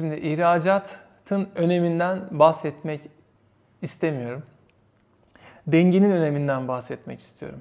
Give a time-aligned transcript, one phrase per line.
[0.00, 3.00] Şimdi ihracatın öneminden bahsetmek
[3.82, 4.42] istemiyorum.
[5.66, 7.60] Dengenin öneminden bahsetmek istiyorum.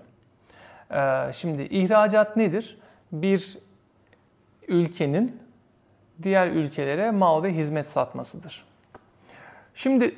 [0.91, 2.77] Ee, şimdi ihracat nedir?
[3.11, 3.57] Bir
[4.67, 5.41] ülkenin
[6.23, 8.65] diğer ülkelere mal ve hizmet satmasıdır.
[9.73, 10.15] Şimdi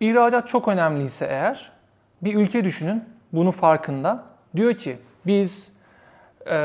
[0.00, 1.72] ihracat çok önemliyse eğer
[2.22, 4.24] bir ülke düşünün bunun farkında.
[4.56, 5.68] Diyor ki biz
[6.46, 6.56] e,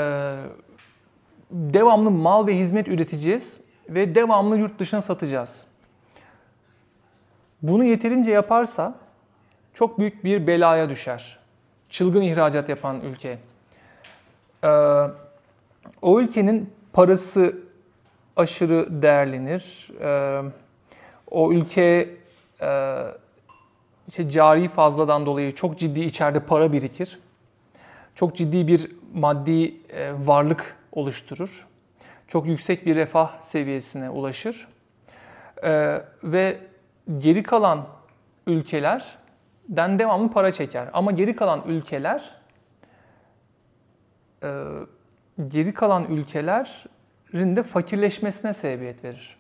[1.52, 5.68] devamlı mal ve hizmet üreteceğiz ve devamlı yurt dışına satacağız.
[7.62, 8.96] Bunu yeterince yaparsa
[9.74, 11.40] çok büyük bir belaya düşer.
[11.90, 13.40] Çılgın ihracat yapan ülke.
[14.64, 14.68] Ee,
[16.02, 17.58] o ülkenin parası
[18.36, 19.90] aşırı değerlenir.
[20.02, 20.42] Ee,
[21.32, 22.10] o ülke
[22.62, 23.04] e,
[24.08, 27.20] işte cari fazladan dolayı çok ciddi içeride para birikir.
[28.16, 31.68] Çok ciddi bir maddi e, varlık oluşturur.
[32.30, 34.68] Çok yüksek bir refah seviyesine ulaşır.
[35.64, 36.58] Ee, ve
[37.18, 37.88] geri kalan
[38.48, 40.90] ülkelerden devamlı para çeker.
[40.94, 42.36] Ama geri kalan ülkeler
[44.44, 44.64] e,
[45.48, 49.38] geri kalan ülkelerin de fakirleşmesine sebebiyet verir.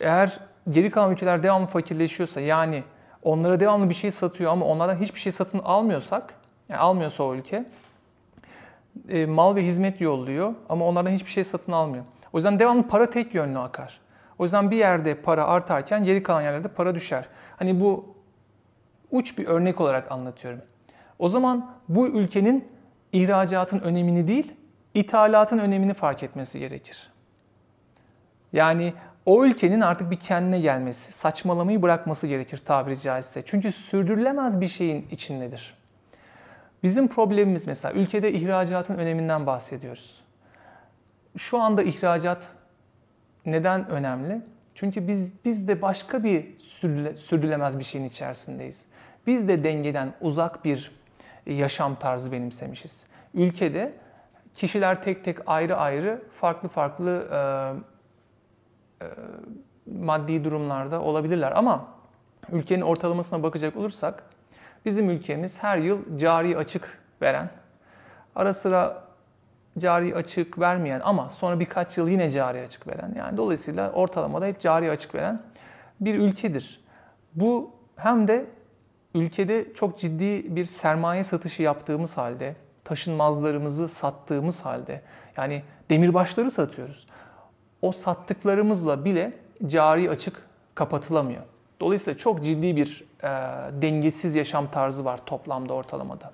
[0.00, 2.84] Eğer geri kalan ülkeler devamlı fakirleşiyorsa yani
[3.22, 6.34] onlara devamlı bir şey satıyor ama onlardan hiçbir şey satın almıyorsak,
[6.68, 7.64] yani almıyorsa o ülke
[9.08, 12.04] e, mal ve hizmet yolluyor ama onlardan hiçbir şey satın almıyor.
[12.32, 14.00] O yüzden devamlı para tek yönlü akar.
[14.38, 17.28] O yüzden bir yerde para artarken geri kalan yerlerde para düşer.
[17.56, 18.14] Hani bu
[19.10, 20.60] uç bir örnek olarak anlatıyorum.
[21.18, 22.68] O zaman bu ülkenin
[23.12, 24.52] ihracatın önemini değil,
[24.94, 27.10] ithalatın önemini fark etmesi gerekir.
[28.52, 28.94] Yani
[29.26, 33.42] o ülkenin artık bir kendine gelmesi, saçmalamayı bırakması gerekir tabiri caizse.
[33.46, 35.77] Çünkü sürdürülemez bir şeyin içindedir.
[36.82, 40.24] Bizim problemimiz mesela ülkede ihracatın öneminden bahsediyoruz.
[41.36, 42.52] Şu anda ihracat
[43.46, 44.42] neden önemli?
[44.74, 46.58] Çünkü biz biz de başka bir
[47.16, 48.86] sürdürülemez bir şeyin içerisindeyiz.
[49.26, 50.92] Biz de dengeden uzak bir
[51.46, 53.06] yaşam tarzı benimsemişiz.
[53.34, 53.94] Ülkede
[54.54, 59.08] kişiler tek tek ayrı ayrı farklı farklı e, e,
[59.86, 61.88] maddi durumlarda olabilirler ama
[62.52, 64.22] ülkenin ortalamasına bakacak olursak
[64.84, 67.50] bizim ülkemiz her yıl cari açık veren,
[68.34, 69.04] ara sıra
[69.78, 74.60] cari açık vermeyen ama sonra birkaç yıl yine cari açık veren yani dolayısıyla ortalamada hep
[74.60, 75.42] cari açık veren
[76.00, 76.80] bir ülkedir.
[77.34, 78.46] Bu hem de
[79.14, 85.02] ülkede çok ciddi bir sermaye satışı yaptığımız halde, taşınmazlarımızı sattığımız halde
[85.36, 87.06] yani demirbaşları satıyoruz.
[87.82, 89.32] O sattıklarımızla bile
[89.66, 90.42] cari açık
[90.74, 91.42] kapatılamıyor.
[91.80, 93.28] Dolayısıyla çok ciddi bir e,
[93.82, 96.32] dengesiz yaşam tarzı var toplamda ortalamada.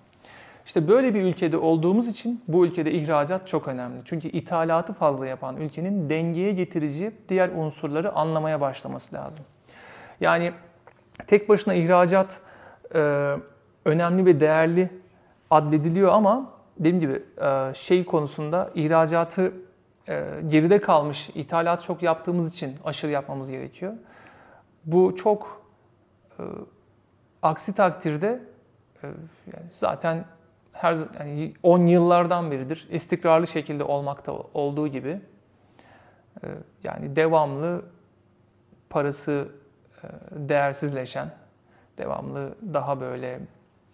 [0.67, 4.01] İşte böyle bir ülkede olduğumuz için bu ülkede ihracat çok önemli.
[4.05, 9.45] Çünkü ithalatı fazla yapan ülkenin dengeye getirici diğer unsurları anlamaya başlaması lazım.
[10.21, 10.53] Yani
[11.27, 12.41] tek başına ihracat
[12.95, 13.35] e,
[13.85, 14.91] önemli ve değerli
[15.51, 19.53] addediliyor ama dediğim gibi e, şey konusunda ihracatı
[20.09, 23.93] e, geride kalmış, ithalat çok yaptığımız için aşırı yapmamız gerekiyor.
[24.87, 25.67] Bu çok
[26.39, 26.43] e,
[27.43, 28.43] aksi takdirde
[29.03, 29.07] e,
[29.47, 30.25] yani zaten
[30.73, 35.21] her yani 10 yıllardan beridir istikrarlı şekilde olmakta olduğu gibi
[36.45, 36.47] e,
[36.85, 37.85] yani devamlı
[38.91, 39.49] parası
[40.03, 41.31] e, değersizleşen,
[41.99, 43.41] devamlı daha böyle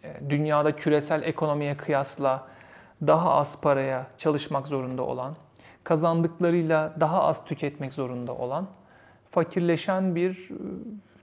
[0.05, 2.47] e, dünyada küresel ekonomiye kıyasla
[3.07, 5.37] daha az paraya çalışmak zorunda olan,
[5.85, 8.67] kazandıklarıyla daha az tüketmek zorunda olan,
[9.31, 10.49] fakirleşen bir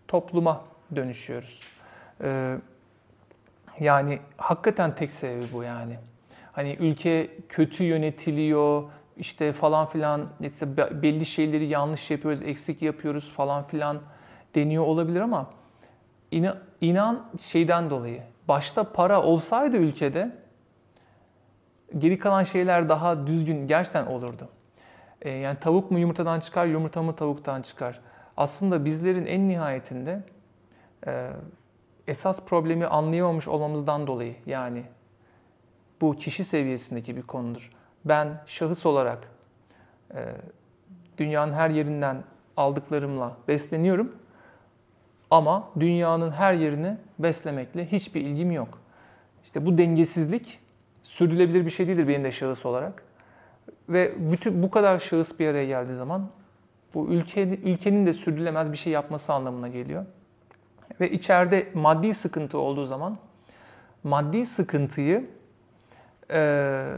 [0.07, 0.63] topluma
[0.95, 1.59] dönüşüyoruz.
[3.79, 5.97] Yani hakikaten tek sebebi bu yani.
[6.51, 8.83] Hani ülke kötü yönetiliyor,
[9.17, 13.99] işte falan filan işte belli şeyleri yanlış yapıyoruz, eksik yapıyoruz falan filan
[14.55, 15.49] deniyor olabilir ama
[16.81, 18.21] inan şeyden dolayı.
[18.47, 20.31] Başta para olsaydı ülkede
[21.97, 24.49] geri kalan şeyler daha düzgün gerçekten olurdu.
[25.21, 27.99] Ee, yani tavuk mu yumurtadan çıkar, yumurta mı tavuktan çıkar?
[28.37, 30.23] Aslında bizlerin en nihayetinde
[31.07, 31.29] e,
[32.07, 34.83] esas problemi anlayamamış olmamızdan dolayı yani
[36.01, 37.71] bu kişi seviyesindeki bir konudur.
[38.05, 39.31] Ben şahıs olarak
[40.15, 40.25] e,
[41.17, 42.23] dünyanın her yerinden
[42.57, 44.15] aldıklarımla besleniyorum
[45.31, 48.79] ama dünyanın her yerini beslemekle hiçbir ilgim yok.
[49.43, 50.59] İşte bu dengesizlik
[51.03, 53.06] sürdürülebilir bir şey değildir benim de şahıs olarak.
[53.89, 56.29] Ve bütün bu kadar şahıs bir araya geldiği zaman
[56.93, 60.05] bu ülke, ülkenin de sürdürülemez bir şey yapması anlamına geliyor.
[61.01, 63.17] Ve içeride maddi sıkıntı olduğu zaman
[64.03, 65.29] maddi sıkıntıyı
[66.31, 66.93] e,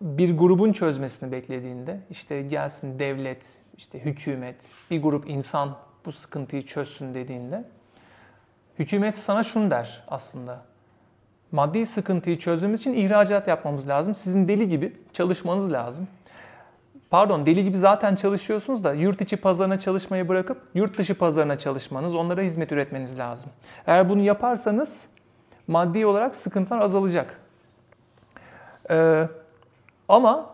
[0.00, 4.56] bir grubun çözmesini beklediğinde işte gelsin devlet, işte hükümet,
[4.90, 7.64] bir grup insan bu sıkıntıyı çözsün dediğinde
[8.78, 10.69] hükümet sana şunu der aslında.
[11.52, 14.14] Maddi sıkıntıyı çözmemiz için ihracat yapmamız lazım.
[14.14, 16.08] Sizin deli gibi çalışmanız lazım.
[17.10, 22.14] Pardon deli gibi zaten çalışıyorsunuz da yurt içi pazarına çalışmayı bırakıp yurt dışı pazarına çalışmanız,
[22.14, 23.50] onlara hizmet üretmeniz lazım.
[23.86, 25.04] Eğer bunu yaparsanız
[25.68, 27.40] maddi olarak sıkıntılar azalacak.
[28.90, 29.28] Ee,
[30.08, 30.50] ama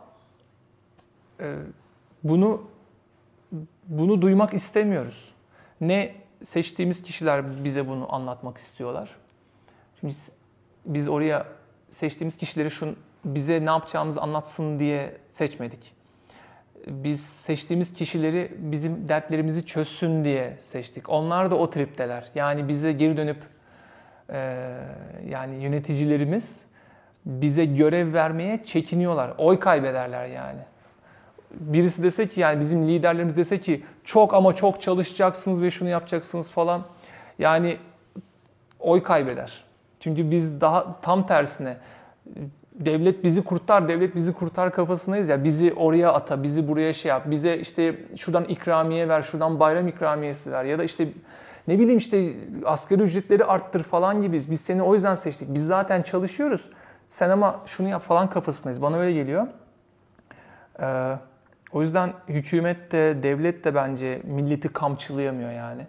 [1.41, 1.57] e,
[2.25, 2.63] bunu
[3.89, 5.35] bunu duymak istemiyoruz.
[5.81, 6.15] Ne
[6.45, 9.17] seçtiğimiz kişiler bize bunu anlatmak istiyorlar.
[10.01, 10.15] Şimdi
[10.87, 11.47] biz oraya
[11.91, 15.93] seçtiğimiz kişileri şun bize ne yapacağımızı anlatsın diye seçmedik.
[16.87, 21.09] Biz seçtiğimiz kişileri bizim dertlerimizi çözsün diye seçtik.
[21.09, 22.31] Onlar da o tripteler.
[22.35, 23.39] Yani bize geri dönüp
[24.31, 24.39] e,
[25.29, 26.67] yani yöneticilerimiz
[27.27, 29.35] bize görev vermeye çekiniyorlar.
[29.39, 30.61] Oy kaybederler yani.
[31.51, 36.51] Birisi dese ki yani bizim liderlerimiz dese ki çok ama çok çalışacaksınız ve şunu yapacaksınız
[36.51, 36.87] falan.
[37.39, 37.79] Yani
[38.81, 39.66] oy kaybeder.
[40.07, 41.77] Çünkü biz daha tam tersine
[42.73, 45.45] devlet bizi kurtar, devlet bizi kurtar kafasındayız ya.
[45.45, 50.53] Bizi oraya ata, bizi buraya şey yap, bize işte şuradan ikramiye ver, şuradan bayram ikramiyesi
[50.53, 51.09] ver ya da işte
[51.69, 52.33] ne bileyim işte
[52.65, 54.43] asgari ücretleri arttır falan gibi.
[54.51, 55.55] Biz seni o yüzden seçtik.
[55.55, 56.71] Biz zaten çalışıyoruz.
[57.09, 58.83] Sen ama şunu yap falan kafasındayız.
[58.83, 59.47] Bana öyle geliyor.
[60.81, 61.19] Ee,
[61.73, 65.87] o yüzden hükümet de devlet de bence milleti kamçılayamıyor yani.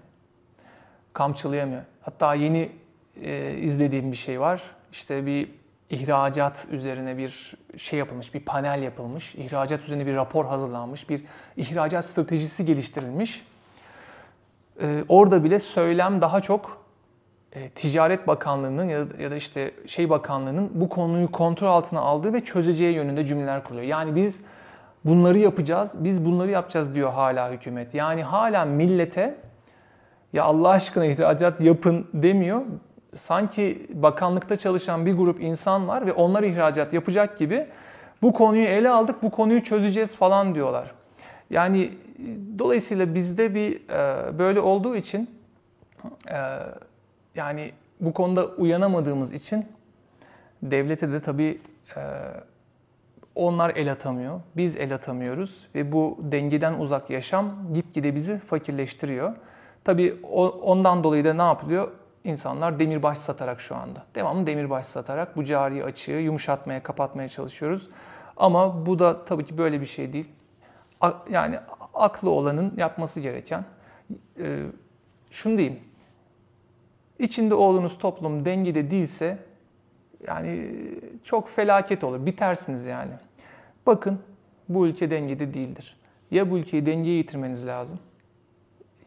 [1.14, 1.82] Kamçılayamıyor.
[2.02, 2.72] Hatta yeni
[3.24, 4.62] e, izlediğim bir şey var.
[4.92, 5.50] İşte bir
[5.90, 9.36] ihracat üzerine bir şey yapılmış, bir panel yapılmış.
[9.36, 11.10] İhracat üzerine bir rapor hazırlanmış.
[11.10, 11.24] Bir
[11.58, 13.46] ihracat stratejisi geliştirilmiş.
[14.82, 16.86] Ee, orada bile söylem daha çok
[17.54, 22.34] e, Ticaret Bakanlığı'nın ya da, ya da işte şey Bakanlığı'nın bu konuyu kontrol altına aldığı
[22.34, 23.84] ve çözeceği yönünde cümleler kuruyor.
[23.84, 24.44] Yani biz
[25.06, 27.94] bunları yapacağız, biz bunları yapacağız diyor hala hükümet.
[27.94, 29.38] Yani hala millete
[30.34, 32.62] ya Allah aşkına ihracat yapın demiyor.
[33.18, 37.68] Sanki bakanlıkta çalışan bir grup insan var ve onlar ihracat yapacak gibi
[38.22, 40.92] bu konuyu ele aldık, bu konuyu çözeceğiz falan diyorlar.
[41.50, 41.92] Yani
[42.60, 45.30] dolayısıyla bizde bir e, böyle olduğu için
[46.32, 46.38] e,
[47.36, 47.72] yani
[48.02, 49.66] bu konuda uyanamadığımız için
[50.64, 51.62] devlete de tabii
[51.96, 52.02] e,
[53.36, 59.36] onlar el atamıyor, biz el atamıyoruz ve bu dengeden uzak yaşam gitgide bizi fakirleştiriyor.
[59.84, 60.18] Tabii
[60.62, 61.92] ondan dolayı da ne yapılıyor?
[62.24, 64.06] İnsanlar demirbaş satarak şu anda.
[64.16, 67.90] Devamlı demirbaş satarak bu cari açığı yumuşatmaya, kapatmaya çalışıyoruz.
[68.38, 70.32] Ama bu da tabii ki böyle bir şey değil.
[71.30, 71.60] Yani
[71.94, 73.66] aklı olanın yapması gereken,
[74.40, 74.64] e,
[75.32, 75.80] şunu diyeyim,
[77.20, 79.38] İçinde olduğunuz toplum dengede değilse
[80.28, 80.72] yani
[81.24, 82.26] çok felaket olur.
[82.26, 83.12] Bitersiniz yani.
[83.86, 84.20] Bakın
[84.70, 85.98] bu ülke dengede değildir.
[86.32, 88.00] Ya bu ülkeyi dengeye getirmeniz lazım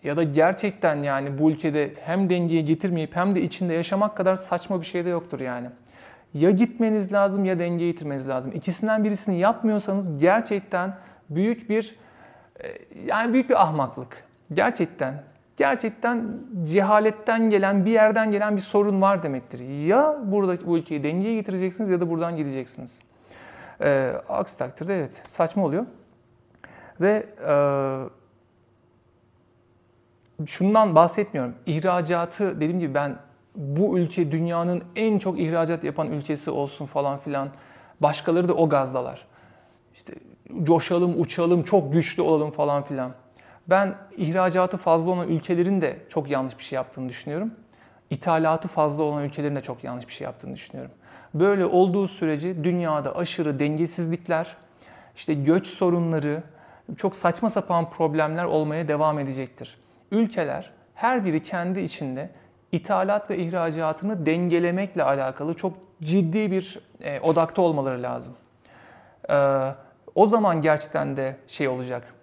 [0.05, 4.81] ya da gerçekten yani bu ülkede hem dengeye getirmeyip hem de içinde yaşamak kadar saçma
[4.81, 5.69] bir şey de yoktur yani.
[6.35, 8.53] Ya gitmeniz lazım ya dengeye getirmeniz lazım.
[8.55, 10.95] İkisinden birisini yapmıyorsanız gerçekten
[11.31, 11.97] büyük bir
[12.65, 12.69] e,
[13.07, 14.25] yani büyük bir ahmaklık.
[14.53, 15.23] Gerçekten
[15.57, 19.87] gerçekten cehaletten gelen, bir yerden gelen bir sorun var demektir.
[19.87, 22.99] Ya burada bu ülkeyi dengeye getireceksiniz ya da buradan gideceksiniz.
[23.81, 25.87] Ee, aksi takdirde evet saçma oluyor.
[27.01, 27.53] Ve e,
[30.47, 31.55] şundan bahsetmiyorum.
[31.67, 33.17] İhracatı dediğim gibi ben
[33.57, 37.49] bu ülke dünyanın en çok ihracat yapan ülkesi olsun falan filan.
[38.01, 39.27] Başkaları da o gazdalar.
[39.95, 40.15] İşte
[40.63, 43.13] coşalım, uçalım, çok güçlü olalım falan filan.
[43.69, 47.51] Ben ihracatı fazla olan ülkelerin de çok yanlış bir şey yaptığını düşünüyorum.
[48.11, 50.93] İthalatı fazla olan ülkelerin de çok yanlış bir şey yaptığını düşünüyorum.
[51.35, 54.57] Böyle olduğu sürece dünyada aşırı dengesizlikler,
[55.17, 56.43] işte göç sorunları,
[56.97, 59.79] çok saçma sapan problemler olmaya devam edecektir.
[60.11, 62.31] Ülkeler her biri kendi içinde
[62.73, 68.35] ithalat ve ihracatını dengelemekle alakalı çok ciddi bir e, odakta olmaları lazım.
[69.31, 69.35] E,
[70.15, 72.15] o zaman gerçekten de şey olacak,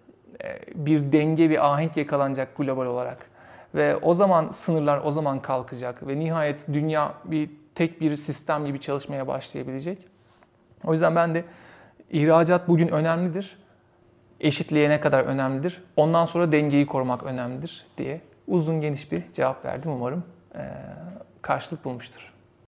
[0.43, 3.17] e, bir denge, bir ahenk yakalanacak global olarak.
[3.75, 8.81] Ve o zaman sınırlar o zaman kalkacak ve nihayet dünya bir tek bir sistem gibi
[8.81, 9.97] çalışmaya başlayabilecek.
[10.83, 11.43] O yüzden ben de
[12.11, 13.57] ihracat bugün önemlidir.
[14.39, 15.83] Eşitleyene kadar önemlidir.
[15.95, 19.91] Ondan sonra dengeyi korumak önemlidir diye uzun geniş bir cevap verdim.
[19.91, 20.23] Umarım
[21.41, 22.33] karşılık bulmuştur.